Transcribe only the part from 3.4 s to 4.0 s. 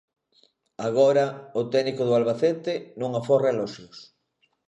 eloxios.